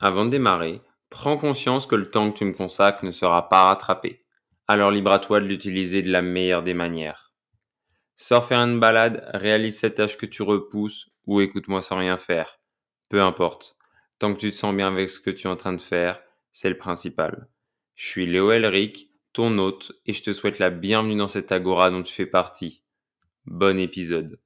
[0.00, 0.80] Avant de démarrer,
[1.10, 4.24] prends conscience que le temps que tu me consacres ne sera pas rattrapé.
[4.66, 7.34] Alors libre à toi de l'utiliser de la meilleure des manières.
[8.16, 12.58] Sors faire une balade, réalise cette tâche que tu repousses ou écoute-moi sans rien faire.
[13.10, 13.76] Peu importe.
[14.18, 16.22] Tant que tu te sens bien avec ce que tu es en train de faire,
[16.50, 17.48] c'est le principal.
[17.94, 21.90] Je suis Léo Elric, ton hôte, et je te souhaite la bienvenue dans cette agora
[21.90, 22.82] dont tu fais partie.
[23.44, 24.38] Bon épisode.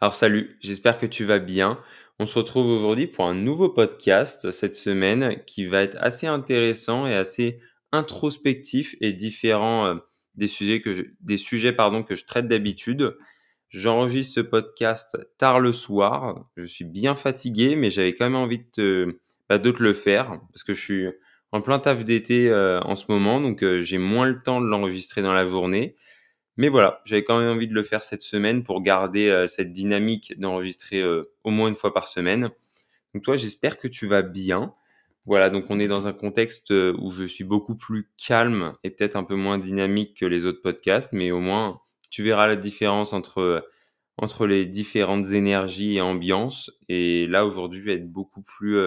[0.00, 1.82] Alors salut, j'espère que tu vas bien.
[2.20, 7.06] On se retrouve aujourd'hui pour un nouveau podcast cette semaine qui va être assez intéressant
[7.06, 7.60] et assez
[7.92, 9.94] introspectif et différent euh,
[10.34, 13.16] des sujets que je, des sujets que je traite d'habitude.
[13.68, 16.50] J'enregistre ce podcast tard le soir.
[16.56, 19.92] Je suis bien fatigué, mais j'avais quand même envie de te, bah, de te le
[19.92, 21.06] faire parce que je suis
[21.52, 24.66] en plein taf d'été euh, en ce moment, donc euh, j'ai moins le temps de
[24.66, 25.94] l'enregistrer dans la journée.
[26.58, 29.72] Mais voilà, j'avais quand même envie de le faire cette semaine pour garder euh, cette
[29.72, 32.50] dynamique d'enregistrer euh, au moins une fois par semaine.
[33.14, 34.74] Donc toi, j'espère que tu vas bien.
[35.24, 38.90] Voilà, donc on est dans un contexte euh, où je suis beaucoup plus calme et
[38.90, 42.56] peut-être un peu moins dynamique que les autres podcasts, mais au moins tu verras la
[42.56, 43.64] différence entre,
[44.16, 46.72] entre les différentes énergies et ambiances.
[46.88, 48.78] Et là, aujourd'hui, je vais être beaucoup plus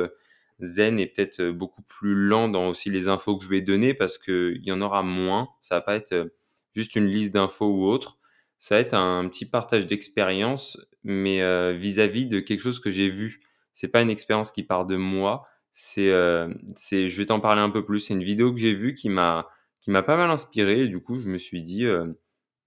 [0.59, 4.17] zen et peut-être beaucoup plus lent dans aussi les infos que je vais donner parce
[4.17, 5.49] qu'il y en aura moins.
[5.61, 6.31] Ça va pas être
[6.73, 8.17] juste une liste d'infos ou autre.
[8.57, 13.09] Ça va être un petit partage d'expérience, mais euh, vis-à-vis de quelque chose que j'ai
[13.09, 13.41] vu.
[13.73, 15.47] C'est pas une expérience qui part de moi.
[15.73, 17.99] C'est, euh, c'est, je vais t'en parler un peu plus.
[18.01, 19.47] C'est une vidéo que j'ai vue qui m'a,
[19.79, 20.81] qui m'a pas mal inspiré.
[20.81, 22.05] Et du coup, je me suis dit, euh,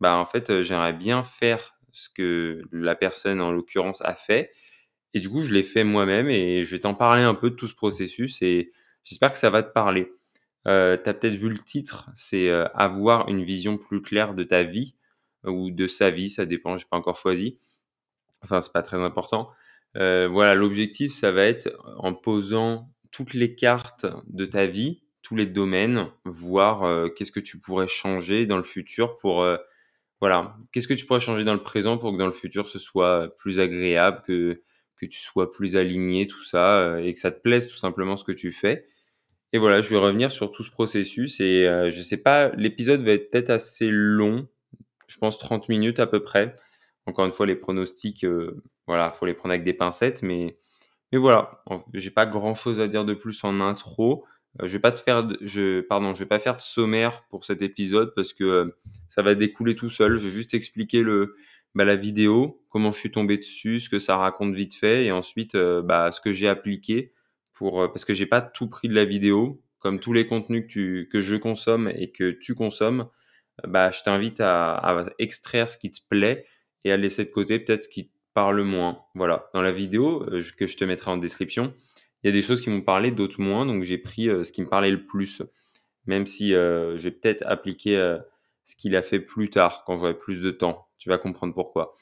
[0.00, 4.50] bah en fait, j'aimerais bien faire ce que la personne en l'occurrence a fait.
[5.14, 7.54] Et du coup, je l'ai fait moi-même et je vais t'en parler un peu de
[7.54, 8.72] tout ce processus et
[9.04, 10.12] j'espère que ça va te parler.
[10.66, 14.44] Euh, tu as peut-être vu le titre, c'est euh, avoir une vision plus claire de
[14.44, 14.96] ta vie
[15.44, 17.58] ou de sa vie, ça dépend, j'ai pas encore choisi.
[18.42, 19.50] Enfin, c'est pas très important.
[19.96, 25.36] Euh, voilà, l'objectif, ça va être en posant toutes les cartes de ta vie, tous
[25.36, 29.46] les domaines, voir qu'est-ce que tu pourrais changer dans le futur pour
[30.20, 32.78] voilà, qu'est-ce que tu pourrais changer dans le présent pour que dans le futur ce
[32.78, 34.62] soit plus agréable, que
[34.96, 38.24] que tu sois plus aligné, tout ça, et que ça te plaise tout simplement ce
[38.24, 38.86] que tu fais.
[39.54, 43.00] Et voilà, je vais revenir sur tout ce processus et euh, je sais pas, l'épisode
[43.02, 44.46] va être peut-être assez long,
[45.06, 46.54] je pense 30 minutes à peu près.
[47.06, 50.58] Encore une fois, les pronostics, euh, voilà, faut les prendre avec des pincettes, mais
[51.12, 54.24] mais voilà, j'ai pas grand-chose à dire de plus en intro.
[54.60, 57.44] Euh, je vais pas te faire, je pardon, je vais pas faire de sommaire pour
[57.44, 58.76] cet épisode parce que euh,
[59.08, 60.16] ça va découler tout seul.
[60.18, 61.36] Je vais juste expliquer le
[61.76, 65.12] bah, la vidéo, comment je suis tombé dessus, ce que ça raconte vite fait et
[65.12, 67.12] ensuite euh, bah, ce que j'ai appliqué
[67.54, 70.66] pour euh, parce que j'ai pas tout pris de la vidéo, comme tous les contenus
[70.72, 73.08] que, que je consomme et que tu consommes,
[73.64, 76.46] euh, bah, je t'invite à, extraire ce qui te plaît
[76.84, 79.00] et à laisser de côté peut-être ce qui te parle moins.
[79.14, 81.74] Voilà, dans la vidéo euh, que je te mettrai en description,
[82.22, 84.62] il y a des choses qui m'ont parlé, d'autres moins, donc j'ai pris ce qui
[84.62, 85.42] me parlait le plus,
[86.06, 88.18] même si euh, je vais peut-être appliquer euh,
[88.64, 90.88] ce qu'il a fait plus tard, quand j'aurai plus de temps.
[90.98, 91.92] Tu vas comprendre pourquoi.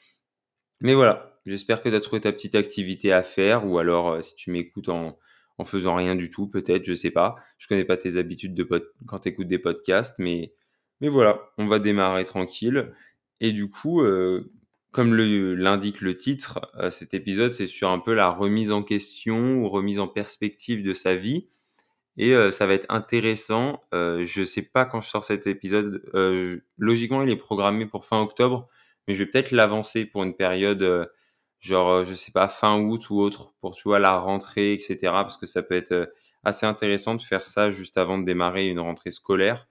[0.79, 4.33] Mais voilà, j'espère que tu as trouvé ta petite activité à faire, ou alors si
[4.35, 5.17] tu m'écoutes en,
[5.57, 7.35] en faisant rien du tout, peut-être, je sais pas.
[7.57, 8.67] Je connais pas tes habitudes de
[9.05, 10.53] quand tu écoutes des podcasts, mais,
[11.01, 12.91] mais voilà, on va démarrer tranquille.
[13.39, 14.51] Et du coup, euh,
[14.91, 19.57] comme l'indique le, titre, euh, cet épisode, c'est sur un peu la remise en question
[19.57, 21.47] ou remise en perspective de sa vie.
[22.17, 23.83] Et euh, ça va être intéressant.
[23.91, 26.03] Je sais pas quand je sors cet épisode.
[26.77, 28.67] Logiquement, il est programmé pour fin octobre,
[29.07, 31.09] mais je vais peut-être l'avancer pour une période
[31.63, 34.97] genre, euh, je sais pas, fin août ou autre, pour, tu vois, la rentrée, etc.
[35.01, 36.05] Parce que ça peut être euh,
[36.43, 39.67] assez intéressant de faire ça juste avant de démarrer une rentrée scolaire.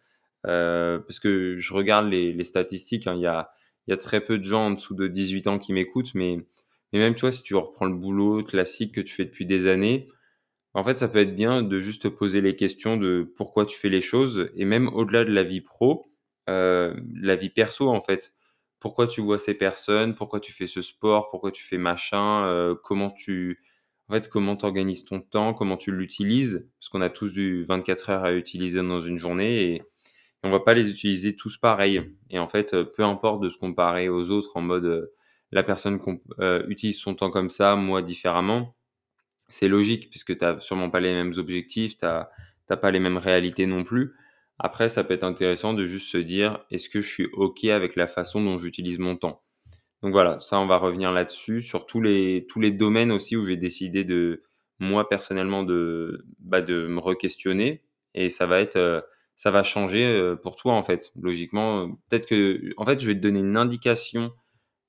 [0.46, 3.50] Euh, parce que je regarde les, les statistiques, hein, il y, a,
[3.88, 6.38] y a très peu de gens en dessous de 18 ans qui m'écoutent, mais,
[6.92, 9.66] mais même, tu vois, si tu reprends le boulot classique que tu fais depuis des
[9.66, 10.08] années,
[10.74, 13.78] en fait, ça peut être bien de juste te poser les questions de pourquoi tu
[13.78, 16.06] fais les choses, et même au-delà de la vie pro,
[16.48, 18.32] la vie perso, en fait
[18.82, 22.74] pourquoi tu vois ces personnes, pourquoi tu fais ce sport, pourquoi tu fais machin, euh,
[22.82, 23.62] comment tu
[24.08, 28.10] en fait comment organises ton temps, comment tu l'utilises parce qu'on a tous du 24
[28.10, 29.82] heures à utiliser dans une journée et, et
[30.42, 33.56] on va pas les utiliser tous pareil et en fait euh, peu importe de se
[33.56, 35.14] comparer aux autres en mode euh,
[35.52, 36.00] la personne
[36.40, 38.74] euh, utilise son temps comme ça, moi différemment.
[39.48, 43.18] C'est logique puisque tu n'as sûrement pas les mêmes objectifs, tu n'as pas les mêmes
[43.18, 44.14] réalités non plus.
[44.58, 47.96] Après, ça peut être intéressant de juste se dire, est-ce que je suis OK avec
[47.96, 49.42] la façon dont j'utilise mon temps?
[50.02, 53.44] Donc voilà, ça, on va revenir là-dessus, sur tous les, tous les domaines aussi où
[53.44, 54.42] j'ai décidé de,
[54.78, 57.82] moi personnellement, de, bah, de me re-questionner.
[58.14, 59.00] Et ça va être, euh,
[59.36, 61.12] ça va changer euh, pour toi, en fait.
[61.20, 64.32] Logiquement, peut-être que, en fait, je vais te donner une indication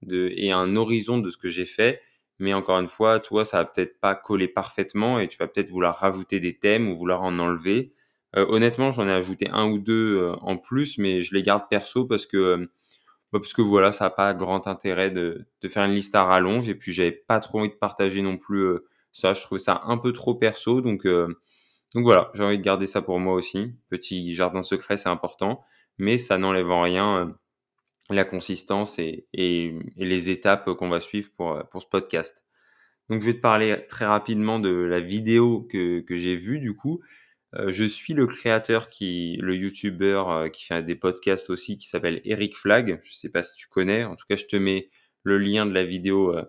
[0.02, 2.02] de, et un horizon de ce que j'ai fait.
[2.40, 5.70] Mais encore une fois, toi, ça va peut-être pas coller parfaitement et tu vas peut-être
[5.70, 7.94] vouloir rajouter des thèmes ou vouloir en enlever.
[8.36, 11.64] Euh, honnêtement, j'en ai ajouté un ou deux euh, en plus, mais je les garde
[11.70, 12.58] perso parce que, euh,
[13.32, 16.24] bah, parce que voilà, ça n'a pas grand intérêt de, de, faire une liste à
[16.24, 16.68] rallonge.
[16.70, 18.80] Et puis, j'avais pas trop envie de partager non plus
[19.12, 19.34] ça.
[19.34, 20.82] Je trouvais ça un peu trop perso.
[20.82, 23.74] Donc, donc voilà, j'ai envie de garder ça pour moi aussi.
[23.90, 25.64] Petit jardin secret, c'est important,
[25.98, 27.36] mais ça n'enlève en rien
[28.10, 32.44] la consistance et, et, et les étapes qu'on va suivre pour, pour ce podcast.
[33.10, 36.76] Donc je vais te parler très rapidement de la vidéo que, que j'ai vue du
[36.76, 37.02] coup.
[37.56, 41.88] Euh, je suis le créateur qui, le youtubeur euh, qui fait des podcasts aussi, qui
[41.88, 43.00] s'appelle Eric Flag.
[43.04, 44.04] Je sais pas si tu connais.
[44.04, 44.90] En tout cas, je te mets
[45.24, 46.44] le lien de la vidéo euh,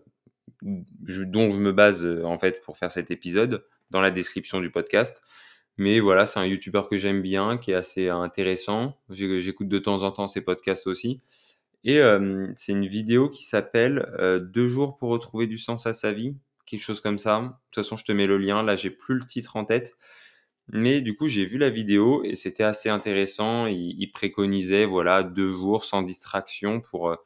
[0.63, 5.23] dont je me base en fait pour faire cet épisode dans la description du podcast.
[5.77, 8.97] Mais voilà, c'est un youtubeur que j'aime bien, qui est assez intéressant.
[9.11, 11.21] J'écoute de temps en temps ses podcasts aussi.
[11.83, 12.01] Et
[12.55, 14.07] c'est une vidéo qui s'appelle
[14.53, 17.41] Deux jours pour retrouver du sens à sa vie, quelque chose comme ça.
[17.41, 18.63] De toute façon, je te mets le lien.
[18.63, 19.97] Là, j'ai plus le titre en tête.
[20.69, 23.67] Mais du coup, j'ai vu la vidéo et c'était assez intéressant.
[23.67, 27.17] Il, préconisait voilà deux jours sans distraction pour euh,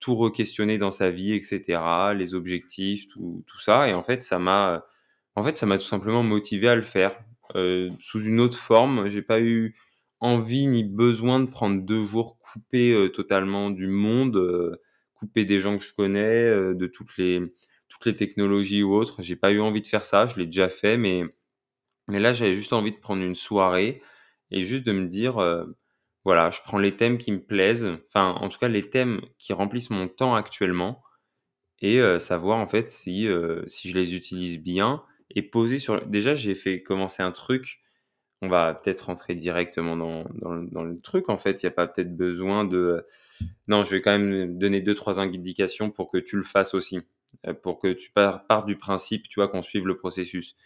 [0.00, 1.80] tout re-questionner dans sa vie, etc.
[2.16, 3.88] Les objectifs, tout, tout ça.
[3.88, 4.86] Et en fait, ça m'a,
[5.34, 7.18] en fait, ça m'a tout simplement motivé à le faire
[7.54, 9.08] euh, sous une autre forme.
[9.08, 9.76] J'ai pas eu
[10.20, 14.80] envie ni besoin de prendre deux jours coupés euh, totalement du monde, euh,
[15.14, 17.40] coupés des gens que je connais, euh, de toutes les
[17.88, 19.22] toutes les technologies ou autres.
[19.22, 20.26] J'ai pas eu envie de faire ça.
[20.26, 21.24] Je l'ai déjà fait, mais
[22.08, 24.02] mais là, j'avais juste envie de prendre une soirée
[24.50, 25.64] et juste de me dire, euh,
[26.24, 29.52] voilà, je prends les thèmes qui me plaisent, enfin, en tout cas, les thèmes qui
[29.52, 31.02] remplissent mon temps actuellement
[31.80, 35.02] et euh, savoir en fait si, euh, si je les utilise bien
[35.34, 36.04] et poser sur.
[36.06, 37.80] Déjà, j'ai fait commencer un truc.
[38.42, 41.28] On va peut-être rentrer directement dans, dans, le- truc.
[41.30, 43.06] En fait, il n'y a pas peut-être besoin de.
[43.68, 47.00] Non, je vais quand même donner deux, trois indications pour que tu le fasses aussi.
[47.62, 50.56] Pour que tu partes par du principe, tu vois, qu'on suive le processus.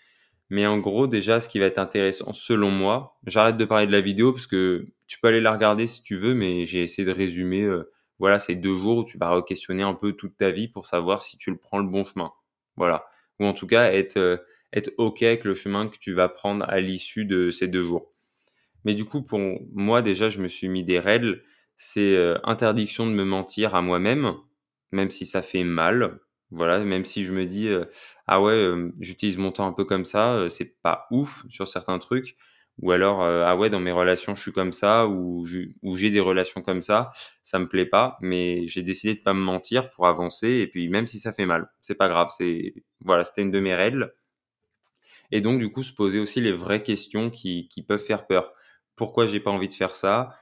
[0.51, 3.93] Mais en gros, déjà, ce qui va être intéressant, selon moi, j'arrête de parler de
[3.93, 7.07] la vidéo parce que tu peux aller la regarder si tu veux, mais j'ai essayé
[7.07, 10.51] de résumer, euh, voilà, ces deux jours où tu vas re-questionner un peu toute ta
[10.51, 12.33] vie pour savoir si tu le prends le bon chemin.
[12.77, 13.07] Voilà.
[13.39, 14.39] Ou en tout cas, être, euh,
[14.73, 18.13] être OK avec le chemin que tu vas prendre à l'issue de ces deux jours.
[18.85, 19.39] Mais du coup, pour
[19.73, 21.43] moi, déjà, je me suis mis des règles.
[21.77, 24.35] C'est euh, interdiction de me mentir à moi-même,
[24.91, 26.19] même si ça fait mal.
[26.51, 27.69] Voilà, même si je me dis,
[28.27, 32.37] ah ouais, j'utilise mon temps un peu comme ça, c'est pas ouf sur certains trucs.
[32.79, 36.63] Ou alors, ah ouais, dans mes relations, je suis comme ça, ou j'ai des relations
[36.63, 37.13] comme ça,
[37.43, 40.49] ça me plaît pas, mais j'ai décidé de pas me mentir pour avancer.
[40.49, 42.29] Et puis, même si ça fait mal, c'est pas grave.
[42.37, 44.15] C'est, voilà, c'était une de mes règles.
[45.31, 48.53] Et donc, du coup, se poser aussi les vraies questions qui, qui peuvent faire peur.
[48.97, 50.35] Pourquoi j'ai pas envie de faire ça?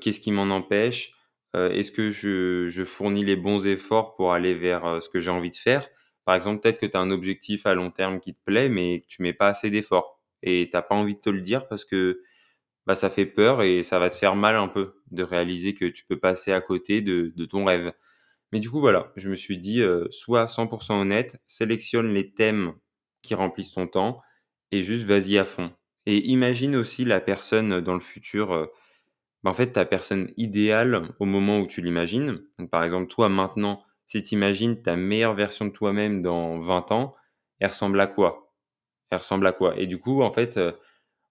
[0.00, 1.12] Qu'est-ce qui m'en empêche?
[1.56, 5.30] Euh, Est-ce que je, fournis les bons efforts pour aller vers euh, ce que j'ai
[5.30, 5.88] envie de faire?
[6.24, 9.04] Par exemple, peut-être que tu as un objectif à long terme qui te plaît, mais
[9.08, 10.20] tu mets pas assez d'efforts.
[10.42, 12.22] Et t'as pas envie de te le dire parce que
[12.86, 15.86] bah, ça fait peur et ça va te faire mal un peu de réaliser que
[15.86, 17.92] tu peux passer à côté de, de ton rêve.
[18.52, 22.74] Mais du coup, voilà, je me suis dit, euh, sois 100% honnête, sélectionne les thèmes
[23.22, 24.20] qui remplissent ton temps
[24.72, 25.72] et juste vas-y à fond.
[26.06, 28.66] Et imagine aussi la personne dans le futur, euh,
[29.42, 32.42] bah, en fait, ta personne idéale au moment où tu l'imagines.
[32.70, 37.14] Par exemple, toi maintenant, si tu imagines ta meilleure version de toi-même dans 20 ans,
[37.60, 38.52] elle ressemble à quoi?
[39.10, 39.78] Elle ressemble à quoi?
[39.78, 40.72] Et du coup, en fait, euh,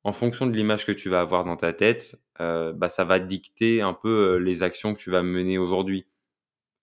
[0.03, 3.20] en fonction de l'image que tu vas avoir dans ta tête, euh, bah, ça va
[3.20, 6.08] dicter un peu euh, les actions que tu vas mener aujourd'hui.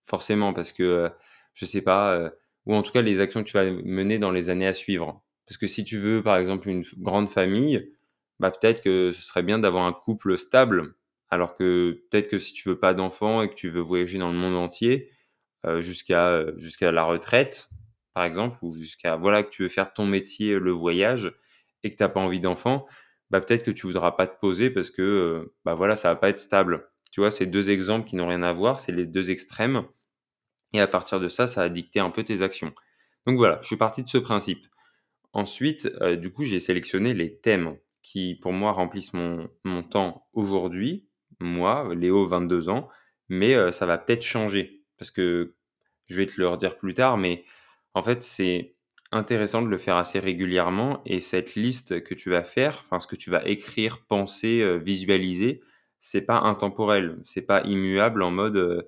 [0.03, 1.09] Forcément, parce que,
[1.53, 2.31] je sais pas,
[2.65, 5.23] ou en tout cas les actions que tu vas mener dans les années à suivre.
[5.47, 7.93] Parce que si tu veux, par exemple, une grande famille,
[8.39, 10.95] bah peut-être que ce serait bien d'avoir un couple stable,
[11.31, 14.31] alors que peut-être que si tu veux pas d'enfants et que tu veux voyager dans
[14.31, 15.11] le monde entier,
[15.65, 17.69] euh, jusqu'à euh, jusqu'à la retraite,
[18.13, 21.33] par exemple, ou jusqu'à voilà que tu veux faire ton métier, le voyage,
[21.83, 22.87] et que t'as pas envie d'enfants,
[23.29, 26.15] bah peut-être que tu voudras pas te poser parce que euh, bah voilà ça va
[26.15, 26.89] pas être stable.
[27.11, 29.83] Tu vois, ces deux exemples qui n'ont rien à voir, c'est les deux extrêmes.
[30.73, 32.73] Et à partir de ça, ça a dicté un peu tes actions.
[33.25, 34.67] Donc voilà, je suis parti de ce principe.
[35.33, 40.27] Ensuite, euh, du coup, j'ai sélectionné les thèmes qui, pour moi, remplissent mon, mon temps
[40.33, 41.08] aujourd'hui,
[41.39, 42.89] moi, Léo, 22 ans,
[43.29, 45.55] mais euh, ça va peut-être changer parce que
[46.07, 47.45] je vais te le redire plus tard, mais
[47.93, 48.75] en fait, c'est
[49.11, 53.07] intéressant de le faire assez régulièrement et cette liste que tu vas faire, enfin, ce
[53.07, 55.61] que tu vas écrire, penser, euh, visualiser,
[55.99, 58.83] c'est pas intemporel, c'est pas immuable en mode euh,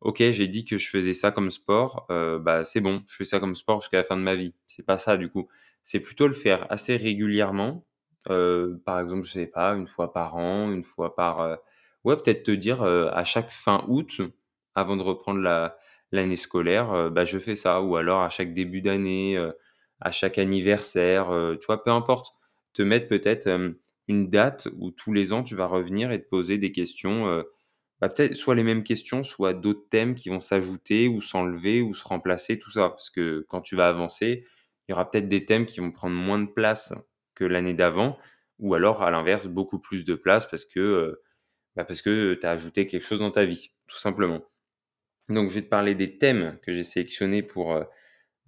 [0.00, 3.24] OK, j'ai dit que je faisais ça comme sport, heu, bah, c'est bon, je fais
[3.24, 4.54] ça comme sport jusqu'à la fin de ma vie.
[4.66, 5.48] C'est pas ça du coup.
[5.84, 7.86] C'est plutôt le faire assez régulièrement,
[8.24, 11.58] par exemple, je sais pas, une fois par an, une fois par,
[12.04, 14.20] ouais, peut-être te dire, à chaque fin août,
[14.74, 15.76] avant de reprendre la
[16.12, 19.38] l'année scolaire, bah, je fais ça ou alors à chaque début d'année,
[20.00, 21.28] à chaque anniversaire,
[21.60, 21.82] tu vois?
[21.84, 22.34] Peu importe.
[22.74, 23.48] Te mettre peut-être,
[24.08, 27.44] une date où tous les ans tu vas revenir et te poser des questions,
[28.00, 31.94] bah, peut-être soit les mêmes questions, soit d'autres thèmes qui vont s'ajouter ou s'enlever ou
[31.94, 32.88] se remplacer, tout ça.
[32.90, 34.44] Parce que quand tu vas avancer,
[34.88, 36.94] il y aura peut-être des thèmes qui vont prendre moins de place
[37.34, 38.18] que l'année d'avant
[38.58, 41.20] ou alors à l'inverse beaucoup plus de place parce que,
[41.80, 44.42] bah, parce que tu as ajouté quelque chose dans ta vie, tout simplement.
[45.28, 47.80] Donc je vais te parler des thèmes que j'ai sélectionnés pour,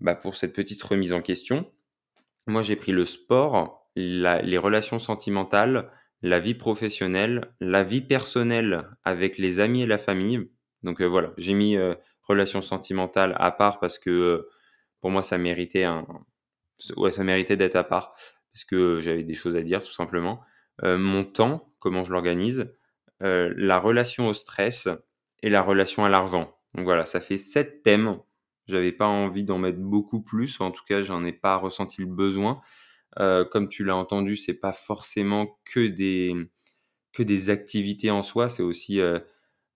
[0.00, 1.70] bah, pour cette petite remise en question.
[2.46, 5.90] Moi j'ai pris le sport, les relations sentimentales,
[6.22, 10.48] la vie professionnelle, la vie personnelle avec les amis et la famille.
[10.82, 14.50] Donc euh, voilà, j'ai mis euh, relations sentimentales à part parce que euh,
[15.00, 16.06] pour moi ça méritait un,
[16.96, 18.14] ouais, ça méritait d'être à part
[18.52, 20.40] parce que j'avais des choses à dire tout simplement.
[20.82, 22.72] mon temps, comment je l'organise,
[23.23, 24.88] la relation au stress
[25.43, 26.55] et la relation à l'argent.
[26.75, 28.19] Donc voilà, ça fait sept thèmes.
[28.67, 32.07] J'avais pas envie d'en mettre beaucoup plus, en tout cas, j'en ai pas ressenti le
[32.07, 32.61] besoin.
[33.19, 36.35] Euh, comme tu l'as entendu, c'est pas forcément que des,
[37.12, 39.19] que des activités en soi, c'est aussi euh,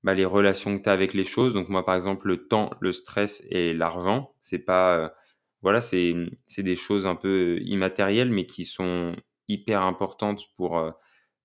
[0.04, 1.52] bah, les relations que tu as avec les choses.
[1.52, 5.08] Donc moi, par exemple, le temps, le stress et l'argent, c'est pas, euh,
[5.62, 6.14] voilà, c'est
[6.58, 9.16] des choses un peu immatérielles, mais qui sont
[9.48, 10.80] hyper importantes pour,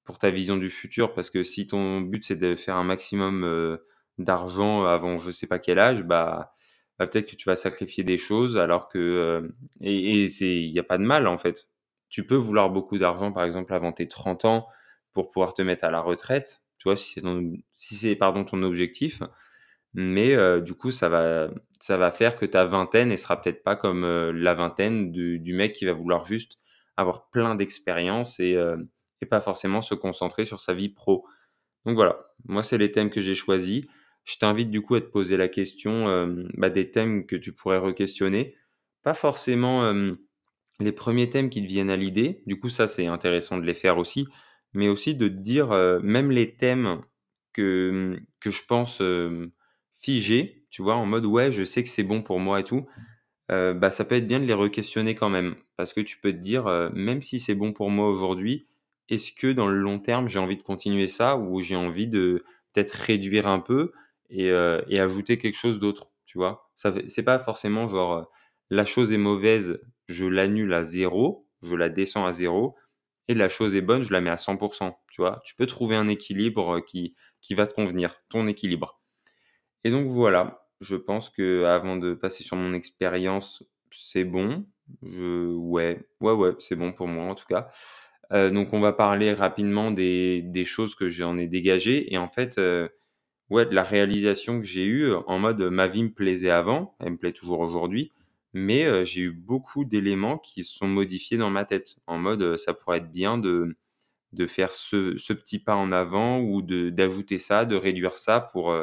[0.04, 1.14] pour ta vision du futur.
[1.14, 3.78] Parce que si ton but c'est de faire un maximum
[4.18, 6.54] d'argent avant je sais pas quel âge, bah,
[7.00, 10.80] bah, peut-être que tu vas sacrifier des choses alors que et, et c'est il n'y
[10.80, 11.70] a pas de mal en fait
[12.12, 14.68] tu peux vouloir beaucoup d'argent, par exemple, avant tes 30 ans
[15.14, 18.44] pour pouvoir te mettre à la retraite, tu vois, si c'est, ton, si c'est pardon,
[18.44, 19.24] ton objectif.
[19.94, 23.64] Mais euh, du coup, ça va, ça va faire que ta vingtaine ne sera peut-être
[23.64, 26.60] pas comme euh, la vingtaine du, mec qui va vouloir juste
[26.98, 28.78] avoir plein d'expérience et, euh,
[29.22, 31.26] et pas forcément se concentrer sur sa vie pro.
[31.86, 33.86] Donc voilà, moi, c'est les thèmes que j'ai choisis.
[34.24, 37.80] Je t'invite du coup à te poser la question bah, des thèmes que tu pourrais
[37.80, 38.56] re-questionner.
[39.04, 39.92] Pas forcément
[40.82, 43.74] les premiers thèmes qui te viennent à l'idée, du coup ça c'est intéressant de les
[43.74, 44.28] faire aussi,
[44.74, 47.02] mais aussi de te dire euh, même les thèmes
[47.54, 49.52] que, que je pense euh,
[49.96, 52.88] figés, tu vois, en mode ouais je sais que c'est bon pour moi et tout,
[53.52, 56.32] euh, bah ça peut être bien de les re-questionner quand même, parce que tu peux
[56.32, 58.68] te dire même si c'est bon pour moi aujourd'hui,
[59.10, 62.44] est-ce que dans le long terme j'ai envie de continuer ça ou j'ai envie de
[62.74, 63.92] peut-être réduire un peu
[64.30, 68.32] et, et ajouter quelque chose d'autre, tu vois, ça c'est pas forcément genre
[68.70, 72.76] la chose est mauvaise je l'annule à zéro, je la descends à zéro,
[73.28, 74.98] et la chose est bonne, je la mets à 100%.
[75.12, 79.00] Tu vois, tu peux trouver un équilibre euh, qui, qui va te convenir, ton équilibre.
[79.84, 84.66] Et donc voilà, je pense que avant de passer sur mon expérience, c'est bon.
[85.04, 87.72] ouais, ouais, ouais, c'est bon pour moi en tout cas.
[88.34, 92.58] Euh, donc on va parler rapidement des, choses que j'en ai dégagées et en fait,
[92.58, 92.88] euh,
[93.50, 97.12] ouais, de la réalisation que j'ai eue en mode ma vie me plaisait avant, elle
[97.14, 98.12] me plaît toujours aujourd'hui,
[98.54, 101.98] mais j'ai eu beaucoup d'éléments qui se sont modifiés dans ma tête.
[102.08, 103.76] En mode, ça pourrait être bien de,
[104.48, 108.76] faire ce, ce petit pas en avant ou d'ajouter ça, de réduire ça pour,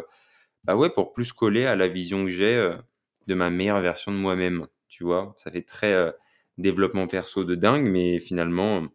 [0.65, 2.75] bah ouais, pour plus coller à la vision que j'ai
[3.27, 4.67] de ma meilleure version de moi-même.
[4.89, 6.15] Tu vois, ça fait très
[6.59, 8.89] développement perso de dingue, mais finalement,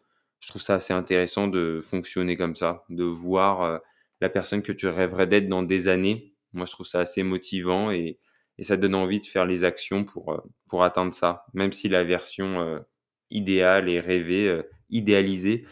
[0.43, 3.79] je trouve ça assez intéressant de fonctionner comme ça, de voir
[4.19, 6.33] la personne que tu rêverais d'être dans des années.
[6.51, 8.19] Moi, je trouve ça assez motivant et,
[8.59, 10.37] ça donne envie de faire les actions pour, euh,
[10.69, 12.79] pour atteindre ça, même si la version euh,
[13.31, 15.65] idéale et rêvée, euh, idéalisée,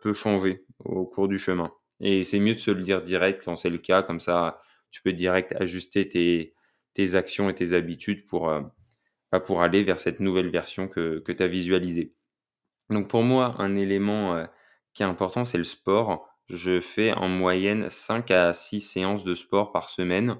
[0.00, 1.70] peut changer au cours du chemin.
[2.00, 5.02] Et c'est mieux de se le dire direct quand c'est le cas, comme ça tu
[5.02, 6.54] peux direct ajuster tes,
[6.94, 8.50] tes actions et tes habitudes pour,
[9.30, 12.14] bah, pour aller vers cette nouvelle version que, que tu as visualisée.
[12.90, 14.44] Donc pour moi, un élément
[14.94, 16.28] qui est important, c'est le sport.
[16.48, 20.38] Je fais en moyenne 5 à 6 séances de sport par semaine.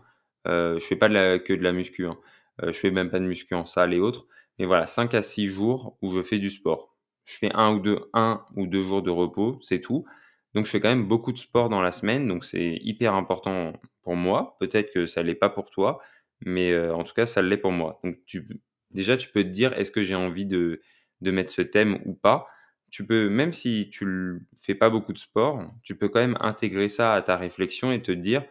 [0.48, 2.06] Euh, je fais pas que de la muscu.
[2.06, 2.18] Hein.
[2.62, 4.26] Euh, je fais même pas de muscu en salle et autres.
[4.58, 6.96] Mais voilà, 5 à 6 jours où je fais du sport.
[7.24, 10.06] Je fais un ou deux, un ou deux jours de repos, c'est tout.
[10.54, 13.74] Donc je fais quand même beaucoup de sport dans la semaine, donc c'est hyper important
[14.02, 14.56] pour moi.
[14.58, 16.00] Peut-être que ça l'est pas pour toi,
[16.40, 18.00] mais euh, en tout cas ça l'est pour moi.
[18.02, 18.48] Donc tu,
[18.90, 20.80] déjà tu peux te dire est-ce que j'ai envie de,
[21.20, 22.46] de mettre ce thème ou pas.
[22.90, 26.38] Tu peux même si tu ne fais pas beaucoup de sport, tu peux quand même
[26.40, 28.44] intégrer ça à ta réflexion et te dire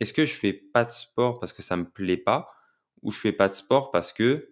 [0.00, 2.50] est-ce que je fais pas de sport parce que ça me plaît pas
[3.02, 4.50] ou je fais pas de sport parce que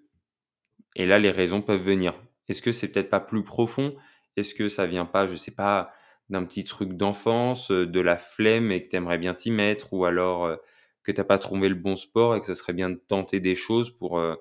[0.96, 2.14] et là les raisons peuvent venir.
[2.48, 3.96] Est-ce que c'est peut-être pas plus profond?
[4.36, 5.92] Est-ce que ça vient pas, je sais pas,
[6.30, 9.92] d'un petit truc d'enfance, euh, de la flemme et que tu aimerais bien t'y mettre
[9.92, 10.56] ou alors euh,
[11.02, 13.54] que tu pas trouvé le bon sport et que ça serait bien de tenter des
[13.54, 14.34] choses pour euh,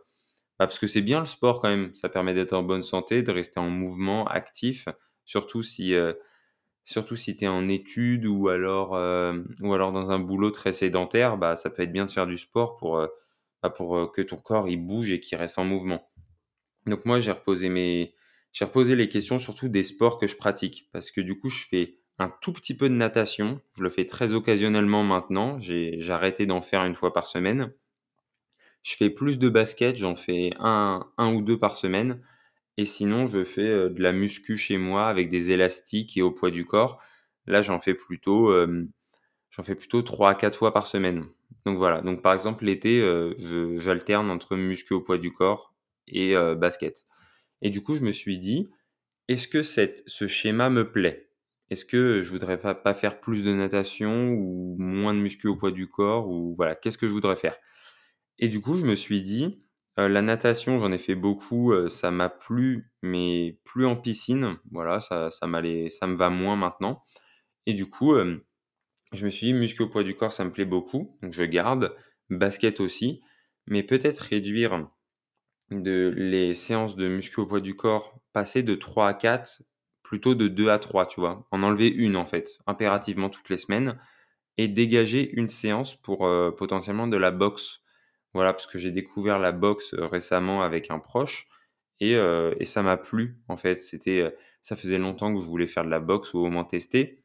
[0.60, 3.24] bah, parce que c'est bien le sport quand même, ça permet d'être en bonne santé,
[3.24, 4.88] de rester en mouvement, actif,
[5.25, 5.96] surtout si
[6.89, 10.72] surtout si tu es en études ou alors, euh, ou alors dans un boulot très
[10.74, 13.08] sédentaire, bah, ça peut être bien de faire du sport pour, euh,
[13.62, 16.10] bah, pour que ton corps il bouge et qu'il reste en mouvement.
[16.88, 18.16] Donc moi, j'ai reposé mes
[18.51, 21.66] j'ai reposé les questions surtout des sports que je pratique parce que du coup, je
[21.70, 23.62] fais un tout petit peu de natation.
[23.78, 25.60] Je le fais très occasionnellement maintenant.
[25.60, 27.72] J'ai arrêté d'en faire une fois par semaine.
[28.83, 32.21] Je fais plus de basket, j'en fais un, ou deux par semaine.
[32.77, 36.31] Et sinon, je fais euh, de la muscu chez moi avec des élastiques et au
[36.31, 37.01] poids du corps.
[37.45, 38.88] Là, j'en fais plutôt, euh,
[39.51, 41.25] j'en fais plutôt 3 à 4 fois par semaine.
[41.65, 42.01] Donc voilà.
[42.01, 43.33] Donc par exemple, l'été, euh,
[43.79, 45.74] j'alterne entre muscu au poids du corps
[46.07, 47.05] et basket.
[47.62, 48.69] Et du coup, je me suis dit,
[49.29, 51.29] est-ce que ce schéma me plaît?
[51.69, 55.71] Est-ce que je voudrais pas faire plus de natation ou moins de muscu au poids
[55.71, 57.57] du corps ou voilà, qu'est-ce que je voudrais faire?
[58.39, 59.62] Et du coup, je me suis dit,
[59.98, 64.58] la natation, j'en ai fait beaucoup, ça m'a plu, mais plus en piscine.
[64.72, 65.46] Voilà, ça, ça,
[65.89, 67.03] ça me va moins maintenant.
[67.65, 68.15] Et du coup,
[69.12, 71.17] je me suis dit, muscu au poids du corps, ça me plaît beaucoup.
[71.22, 71.96] Donc, je garde.
[72.29, 73.22] Basket aussi.
[73.67, 74.88] Mais peut-être réduire
[75.69, 79.63] de les séances de muscu au poids du corps, passer de 3 à 4,
[80.01, 81.46] plutôt de 2 à 3, tu vois.
[81.51, 84.00] En enlever une, en fait, impérativement toutes les semaines.
[84.58, 86.19] Et dégager une séance pour
[86.58, 87.78] potentiellement de la boxe
[88.33, 91.48] voilà, parce que j'ai découvert la boxe récemment avec un proche
[92.00, 93.77] et, et ça m'a plu en fait.
[93.77, 97.24] C'était, ça faisait longtemps que je voulais faire de la boxe ou au moins tester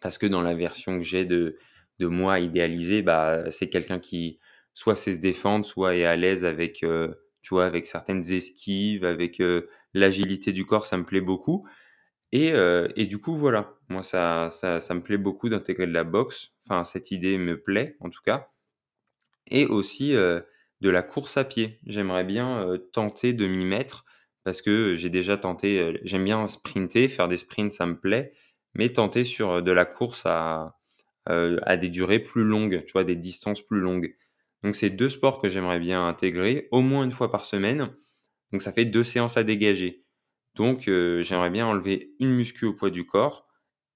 [0.00, 1.58] parce que dans la version que j'ai de,
[1.98, 4.38] de moi idéalisé, bah, c'est quelqu'un qui
[4.74, 6.78] soit sait se défendre, soit est à l'aise avec,
[7.42, 9.42] tu vois, avec certaines esquives, avec
[9.94, 11.66] l'agilité du corps, ça me plaît beaucoup.
[12.32, 12.52] Et,
[12.96, 16.54] et du coup, voilà, moi, ça, ça, ça me plaît beaucoup d'intégrer de la boxe.
[16.66, 18.51] Enfin, cette idée me plaît, en tout cas
[19.48, 21.78] et aussi de la course à pied.
[21.86, 24.04] J'aimerais bien tenter de m'y mettre
[24.44, 28.32] parce que j'ai déjà tenté, j'aime bien sprinter, faire des sprints, ça me plaît,
[28.74, 30.76] mais tenter sur de la course à,
[31.28, 34.16] des durées plus longues, tu vois, des distances plus longues.
[34.62, 37.90] Donc, c'est deux sports que j'aimerais bien intégrer au moins une fois par semaine.
[38.52, 40.04] Donc, ça fait deux séances à dégager.
[40.54, 43.46] Donc, j'aimerais bien enlever une muscu au poids du corps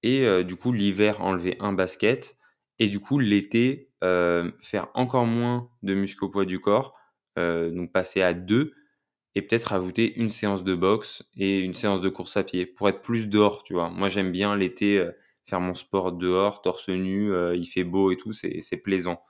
[0.03, 2.37] et du coup, l'hiver, enlever un basket
[2.79, 6.95] et du coup, l'été, euh, faire encore moins de muscu au poids du corps,
[7.39, 8.75] euh, donc passer à deux
[9.35, 12.89] et peut-être ajouter une séance de boxe et une séance de course à pied pour
[12.89, 13.91] être plus dehors, tu vois.
[13.91, 15.13] Moi, j'aime bien l'été euh,
[15.47, 19.23] faire mon sport dehors, torse nu, il fait beau et tout, c'est plaisant.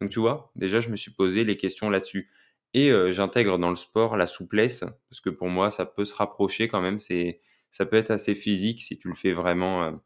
[0.00, 2.30] Donc, tu vois, déjà, je me suis posé les questions là-dessus.
[2.74, 6.68] Et j'intègre dans le sport la souplesse, parce que pour moi, ça peut se rapprocher
[6.68, 6.98] quand même.
[6.98, 9.98] Ça peut être assez physique si tu le fais vraiment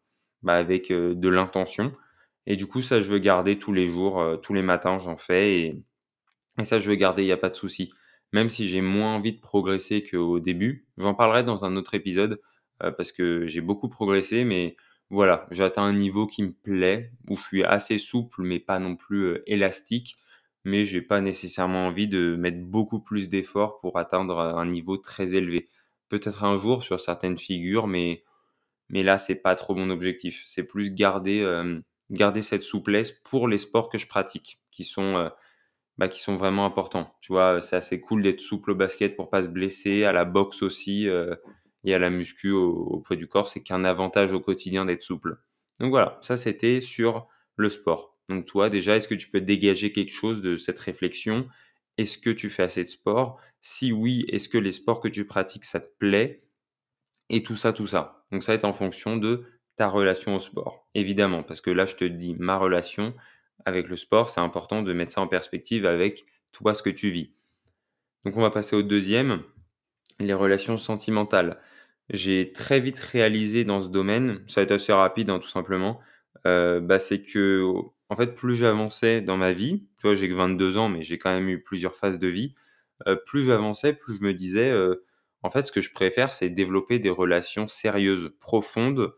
[0.42, 1.92] bah, avec de l'intention.
[2.46, 5.16] Et du coup, ça, je veux garder tous les jours, euh, tous les matins, j'en
[5.16, 5.60] fais.
[5.60, 5.82] Et,
[6.64, 7.92] ça, je veux garder, il n'y a pas de souci.
[8.32, 10.86] Même si j'ai moins envie de progresser qu'au début.
[10.96, 12.40] J'en parlerai dans un autre épisode
[12.82, 14.44] euh, parce que j'ai beaucoup progressé.
[14.44, 14.76] Mais
[15.10, 18.78] voilà, j'ai atteint un niveau qui me plaît, où je suis assez souple, mais pas
[18.78, 20.16] non plus euh, élastique.
[20.64, 25.34] Mais j'ai pas nécessairement envie de mettre beaucoup plus d'efforts pour atteindre un niveau très
[25.34, 25.68] élevé.
[26.08, 28.24] Peut-être un jour sur certaines figures, mais,
[28.88, 30.42] mais là, c'est pas trop mon objectif.
[30.46, 31.42] C'est plus garder
[32.10, 35.28] garder cette souplesse pour les sports que je pratique, qui sont, euh,
[35.98, 37.14] bah, qui sont vraiment importants.
[37.20, 40.24] Tu vois, c'est assez cool d'être souple au basket pour pas se blesser, à la
[40.24, 41.34] boxe aussi euh,
[41.84, 45.38] et à la muscu au, poids du corps, c'est qu'un avantage au quotidien d'être souple.
[45.80, 48.16] Donc voilà, ça c'était sur le sport.
[48.28, 51.48] Donc toi, déjà, est-ce que tu peux dégager quelque chose de cette réflexion?
[51.96, 53.40] Est-ce que tu fais assez de sport?
[53.60, 56.40] Si oui, est-ce que les sports que tu pratiques, ça te plaît?
[57.30, 58.24] Et tout ça, tout ça.
[58.30, 59.44] Donc ça va être en fonction de
[59.78, 63.14] ta relation au sport, évidemment, parce que là, je te dis ma relation
[63.64, 67.10] avec le sport, c'est important de mettre ça en perspective avec toi, ce que tu
[67.10, 67.32] vis.
[68.24, 69.42] Donc, on va passer au deuxième,
[70.18, 71.60] les relations sentimentales.
[72.10, 76.00] J'ai très vite réalisé dans ce domaine, ça va être assez rapide, hein, tout simplement,
[76.44, 77.62] euh, bah, c'est que,
[78.08, 81.18] en fait, plus j'avançais dans ma vie, tu vois, j'ai que 22 ans, mais j'ai
[81.18, 82.54] quand même eu plusieurs phases de vie,
[83.06, 85.04] euh, plus j'avançais, plus je me disais, euh,
[85.44, 89.12] en fait, ce que je préfère, c'est développer des relations sérieuses, profondes,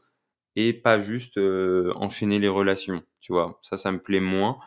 [0.56, 3.58] et pas juste enchaîner les relations, tu vois?
[3.62, 4.58] Ça, ça me plaît moins.